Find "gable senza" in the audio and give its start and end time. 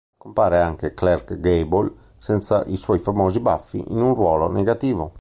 1.39-2.63